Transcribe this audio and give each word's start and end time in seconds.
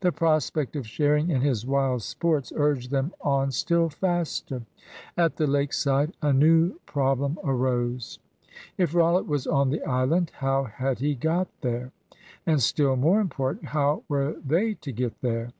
The 0.00 0.12
prospect 0.12 0.76
of 0.76 0.86
sharing 0.86 1.28
in 1.28 1.42
his 1.42 1.66
wild 1.66 2.00
sports 2.02 2.54
urged 2.56 2.90
them 2.90 3.12
on 3.20 3.50
still 3.52 3.90
faster. 3.90 4.62
At 5.14 5.36
the 5.36 5.46
lake 5.46 5.74
side 5.74 6.14
a 6.22 6.32
new 6.32 6.80
problem 6.86 7.38
arose. 7.44 8.18
If 8.78 8.94
Rollitt 8.94 9.26
was 9.26 9.46
on 9.46 9.68
the 9.68 9.82
island, 9.84 10.30
how 10.36 10.64
had 10.64 11.00
he 11.00 11.14
got 11.14 11.48
there? 11.60 11.92
And, 12.46 12.62
still 12.62 12.96
more 12.96 13.20
important, 13.20 13.66
how 13.66 14.04
were 14.08 14.36
they 14.42 14.72
to 14.72 14.90
get 14.90 15.20
there? 15.20 15.50